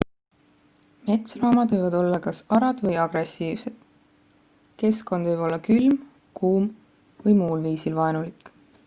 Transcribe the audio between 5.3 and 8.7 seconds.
võib olla külm kuum või muul viisil vaenulik